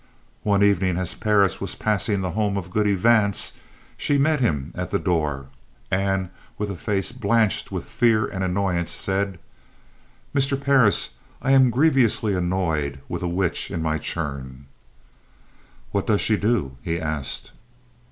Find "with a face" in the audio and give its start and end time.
6.57-7.11